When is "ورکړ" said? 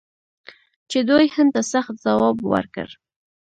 2.51-2.87